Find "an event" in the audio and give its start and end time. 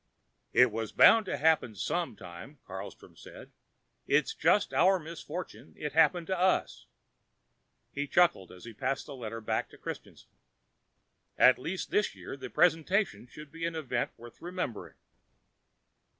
13.63-14.09